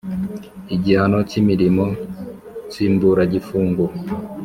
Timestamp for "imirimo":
1.41-1.85